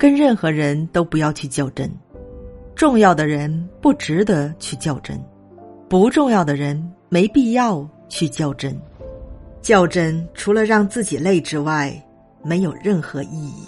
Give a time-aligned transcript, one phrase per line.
[0.00, 1.92] 跟任何人都不要去较真。
[2.74, 5.22] 重要的人不值得去较真
[5.90, 8.74] 不重要的人没必要去较真。
[9.60, 11.92] 较真除了让自己累之外
[12.42, 13.66] 没有任何意义。